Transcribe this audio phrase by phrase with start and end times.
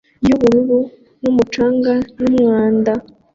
[0.27, 0.79] yubururu
[1.21, 2.93] n'umucanga n'umwanda